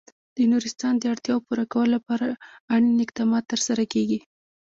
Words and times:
د 0.35 0.37
نورستان 0.51 0.93
د 0.97 1.03
اړتیاوو 1.13 1.45
پوره 1.47 1.65
کولو 1.71 1.91
لپاره 1.97 2.27
اړین 2.73 2.97
اقدامات 3.05 3.43
ترسره 3.51 3.83
کېږي. 3.93 4.19